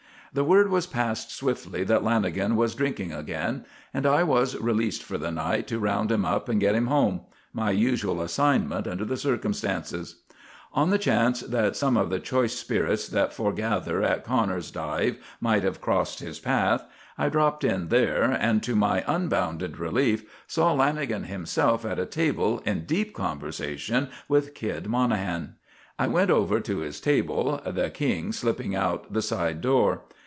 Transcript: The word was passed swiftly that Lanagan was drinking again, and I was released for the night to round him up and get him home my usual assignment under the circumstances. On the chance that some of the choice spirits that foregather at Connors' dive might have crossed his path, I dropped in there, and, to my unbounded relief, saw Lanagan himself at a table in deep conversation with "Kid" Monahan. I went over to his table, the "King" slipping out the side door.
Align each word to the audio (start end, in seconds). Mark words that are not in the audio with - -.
The 0.33 0.45
word 0.45 0.69
was 0.69 0.87
passed 0.87 1.29
swiftly 1.35 1.83
that 1.83 2.03
Lanagan 2.03 2.55
was 2.55 2.73
drinking 2.73 3.11
again, 3.11 3.65
and 3.93 4.05
I 4.05 4.23
was 4.23 4.57
released 4.57 5.03
for 5.03 5.17
the 5.17 5.29
night 5.29 5.67
to 5.67 5.77
round 5.77 6.09
him 6.09 6.23
up 6.23 6.47
and 6.47 6.57
get 6.57 6.73
him 6.73 6.87
home 6.87 7.25
my 7.51 7.71
usual 7.71 8.21
assignment 8.21 8.87
under 8.87 9.03
the 9.03 9.17
circumstances. 9.17 10.21
On 10.71 10.89
the 10.89 10.97
chance 10.97 11.41
that 11.41 11.75
some 11.75 11.97
of 11.97 12.09
the 12.09 12.21
choice 12.21 12.53
spirits 12.53 13.09
that 13.09 13.33
foregather 13.33 14.01
at 14.03 14.23
Connors' 14.23 14.71
dive 14.71 15.17
might 15.41 15.63
have 15.63 15.81
crossed 15.81 16.21
his 16.21 16.39
path, 16.39 16.85
I 17.17 17.27
dropped 17.27 17.65
in 17.65 17.89
there, 17.89 18.23
and, 18.23 18.63
to 18.63 18.73
my 18.73 19.03
unbounded 19.07 19.77
relief, 19.79 20.23
saw 20.47 20.73
Lanagan 20.73 21.25
himself 21.25 21.83
at 21.83 21.99
a 21.99 22.05
table 22.05 22.59
in 22.65 22.85
deep 22.85 23.13
conversation 23.13 24.07
with 24.29 24.53
"Kid" 24.55 24.87
Monahan. 24.87 25.55
I 25.99 26.07
went 26.07 26.31
over 26.31 26.61
to 26.61 26.77
his 26.77 27.01
table, 27.01 27.61
the 27.65 27.89
"King" 27.89 28.31
slipping 28.31 28.73
out 28.73 29.11
the 29.11 29.21
side 29.21 29.59
door. 29.59 30.03